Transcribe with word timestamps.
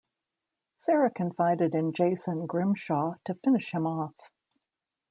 Sarah 0.79 1.11
confided 1.11 1.75
in 1.75 1.93
Jason 1.93 2.47
Grimshaw 2.47 3.17
to 3.23 3.35
finish 3.35 3.71
him 3.71 3.85
off. 3.85 4.31